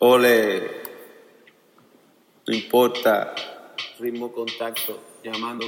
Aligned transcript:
Ole, 0.00 0.62
no 2.46 2.54
importa, 2.54 3.34
ritmo 3.98 4.30
contacto, 4.30 4.96
llamando. 5.24 5.66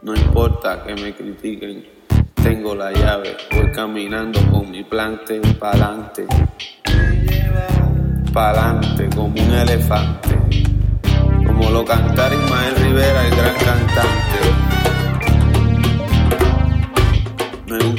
No 0.00 0.14
importa 0.14 0.84
que 0.84 0.94
me 0.94 1.12
critiquen, 1.12 1.88
tengo 2.40 2.76
la 2.76 2.92
llave, 2.92 3.36
voy 3.50 3.72
caminando 3.72 4.38
con 4.52 4.70
mi 4.70 4.84
plante 4.84 5.40
pa'lante, 5.58 6.28
pa'lante 8.32 9.10
como 9.10 9.26
un 9.26 9.52
elefante, 9.52 10.38
como 11.44 11.68
lo 11.70 11.84
cantara 11.84 12.32
Ismael 12.32 12.76
Rivera, 12.76 13.26
el 13.26 13.39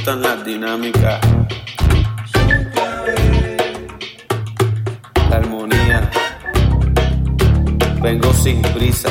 gustan 0.04 0.20
las 0.20 0.44
dinámicas, 0.44 1.20
la 5.30 5.36
armonía. 5.36 6.10
Vengo 8.00 8.32
sin 8.32 8.60
prisa, 8.62 9.10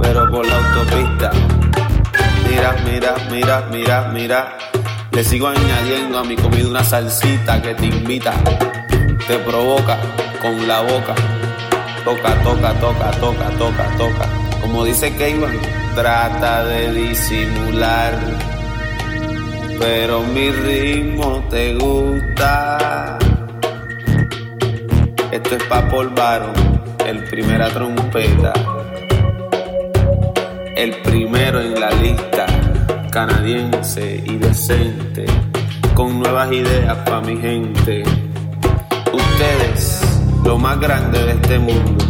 pero 0.00 0.30
por 0.30 0.46
la 0.46 0.56
autopista. 0.56 1.30
Mira, 2.48 2.74
mira, 2.86 3.14
mira, 3.30 3.68
mira, 3.70 4.08
mira. 4.14 4.58
Le 5.12 5.22
sigo 5.22 5.48
añadiendo 5.48 6.20
a 6.20 6.24
mi 6.24 6.36
comida 6.36 6.68
una 6.68 6.82
salsita 6.82 7.60
que 7.60 7.74
te 7.74 7.84
invita, 7.84 8.32
te 9.28 9.36
provoca 9.40 9.98
con 10.40 10.66
la 10.66 10.80
boca. 10.80 11.14
Toca, 12.02 12.34
toca, 12.42 12.72
toca, 12.80 13.10
toca, 13.20 13.50
toca, 13.58 13.84
toca. 13.98 14.28
Como 14.62 14.86
dice 14.86 15.14
Keyman, 15.14 15.60
trata 15.94 16.64
de 16.64 16.92
disimular 16.94 18.35
pero 19.78 20.22
mi 20.22 20.50
ritmo 20.50 21.44
te 21.50 21.74
gusta. 21.74 23.18
Esto 25.30 25.56
es 25.56 25.64
pa' 25.64 25.88
Paul 25.88 26.10
Baron, 26.10 26.54
el 27.06 27.24
primera 27.24 27.68
trompeta, 27.68 28.52
el 30.74 30.96
primero 31.02 31.60
en 31.60 31.78
la 31.78 31.90
lista, 31.90 32.46
canadiense 33.10 34.22
y 34.24 34.36
decente, 34.36 35.26
con 35.94 36.20
nuevas 36.20 36.50
ideas 36.52 36.96
pa' 37.08 37.20
mi 37.20 37.36
gente. 37.36 38.02
Ustedes, 39.12 40.00
lo 40.44 40.58
más 40.58 40.80
grande 40.80 41.22
de 41.22 41.32
este 41.32 41.58
mundo, 41.58 42.04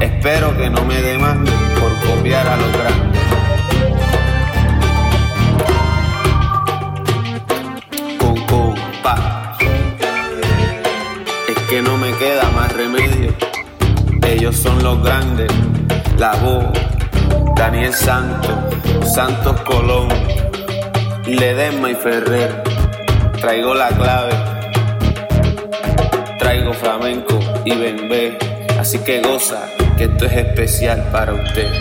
espero 0.00 0.56
que 0.56 0.70
no 0.70 0.84
me 0.84 1.00
demanden 1.02 1.54
por 1.80 1.92
copiar 2.10 2.46
a 2.48 2.56
que 11.72 11.80
no 11.80 11.96
me 11.96 12.12
queda 12.18 12.50
más 12.50 12.70
remedio. 12.74 13.32
Ellos 14.26 14.54
son 14.58 14.82
los 14.82 15.02
grandes. 15.02 15.50
La 16.18 16.34
voz, 16.34 16.66
Daniel 17.56 17.94
Santos, 17.94 18.52
Santos 19.14 19.58
Colón, 19.62 20.08
Ledesma 21.24 21.92
y 21.92 21.94
Ferrer. 21.94 22.62
Traigo 23.40 23.72
la 23.72 23.88
clave. 23.88 24.34
Traigo 26.38 26.74
flamenco 26.74 27.38
y 27.64 27.74
bembé. 27.74 28.36
Así 28.78 28.98
que 28.98 29.22
goza 29.22 29.66
que 29.96 30.04
esto 30.04 30.26
es 30.26 30.32
especial 30.32 31.08
para 31.10 31.32
usted. 31.32 31.72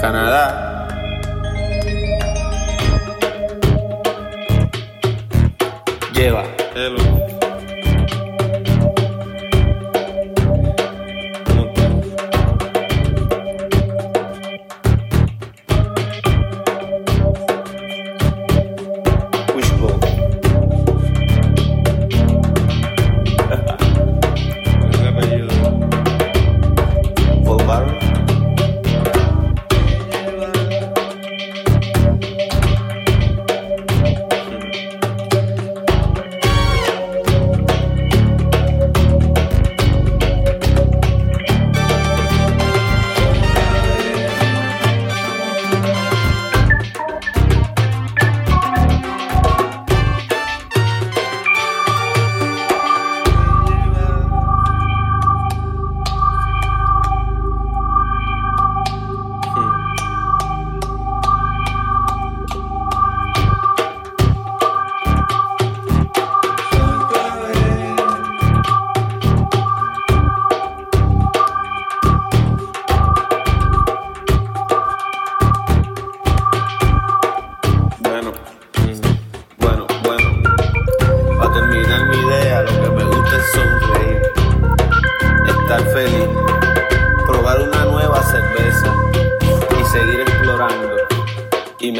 Canadá. 0.00 0.71
lleva. 6.22 6.44
Hello. 6.76 7.11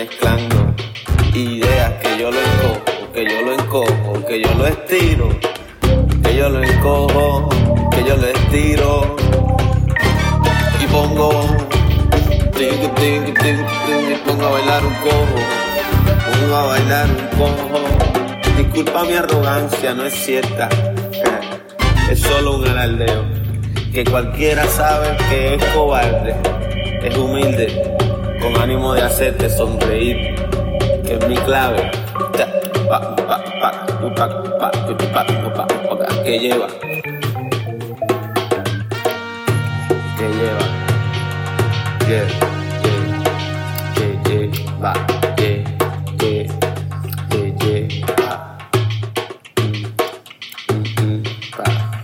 Mezclando 0.05 0.75
ideas 1.33 1.93
que 2.03 2.19
yo 2.19 2.29
lo 2.33 2.41
encojo, 2.41 3.13
que 3.15 3.25
yo 3.25 3.43
lo 3.43 3.53
encojo, 3.53 4.27
que 4.27 4.43
yo 4.43 4.55
lo 4.55 4.67
estiro, 4.67 5.29
que 6.25 6.37
yo 6.37 6.49
lo 6.49 6.61
encojo, 6.61 7.49
que 7.93 8.05
yo 8.09 8.17
lo 8.17 8.27
estiro 8.27 9.17
y 10.83 10.87
pongo 10.87 11.31
ting, 12.57 12.81
ting, 12.97 13.35
ting, 13.35 13.61
y 14.11 14.17
pongo 14.27 14.47
a 14.47 14.51
bailar 14.51 14.85
un 14.85 14.95
cojo, 14.95 15.39
pongo 16.33 16.57
a 16.57 16.67
bailar 16.67 17.07
un 17.09 17.39
cojo. 17.39 17.81
Disculpa 18.57 19.05
mi 19.05 19.13
arrogancia, 19.13 19.95
no 19.95 20.05
es 20.05 20.15
cierta, 20.15 20.69
es 22.11 22.19
solo 22.19 22.57
un 22.57 22.67
alardeo, 22.67 23.25
que 23.95 24.03
cualquiera 24.03 24.67
sabe 24.67 25.17
que 25.29 25.55
es 25.55 25.65
cobarde, 25.67 26.35
es 27.05 27.17
humilde, 27.17 27.97
con 28.43 28.61
ánimo 28.61 28.93
de 28.93 29.03
hacerte 29.03 29.49
sonreír, 29.49 30.35
que 31.07 31.15
es 31.15 31.29
mi 31.29 31.37
clave. 31.37 31.91
Que 36.25 36.39
lleva, 36.39 36.67
que 40.17 40.27
lleva, 40.39 40.67
que, 42.07 42.21
que, 42.83 42.95
que 43.95 44.07
lleva, 44.29 44.93
que, 45.37 45.65
que, 46.19 46.35
que 47.29 47.43
lleva. 47.61 48.59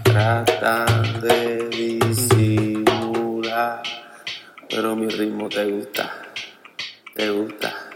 Trata 0.04 0.84
de 1.22 1.68
pero 4.68 4.94
mi 4.94 5.08
ritmo 5.08 5.48
te 5.48 5.64
gusta. 5.64 6.27
é 7.18 7.32
tá 7.58 7.87